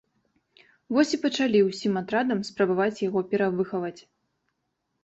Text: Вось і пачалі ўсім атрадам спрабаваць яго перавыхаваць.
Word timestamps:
Вось 0.95 1.13
і 1.17 1.19
пачалі 1.25 1.59
ўсім 1.69 2.01
атрадам 2.01 2.43
спрабаваць 2.51 3.01
яго 3.07 3.19
перавыхаваць. 3.37 3.99